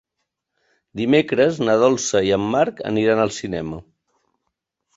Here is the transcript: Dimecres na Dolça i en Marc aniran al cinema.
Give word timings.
Dimecres 1.01 1.59
na 1.67 1.75
Dolça 1.85 2.23
i 2.29 2.33
en 2.39 2.49
Marc 2.55 2.81
aniran 2.93 3.25
al 3.27 3.35
cinema. 3.39 3.81